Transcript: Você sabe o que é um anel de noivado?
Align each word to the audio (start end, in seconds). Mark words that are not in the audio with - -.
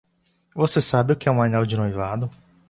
Você 0.55 0.81
sabe 0.81 1.13
o 1.13 1.15
que 1.15 1.29
é 1.29 1.31
um 1.31 1.43
anel 1.43 1.63
de 1.63 1.77
noivado? 1.77 2.31